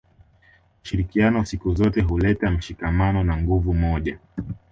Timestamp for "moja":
3.73-4.19